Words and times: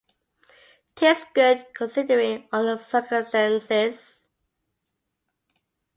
Tis 0.95 1.25
good 1.35 1.63
considering 1.75 2.47
all 2.51 2.63
the 2.65 2.75
circumstances. 2.75 4.25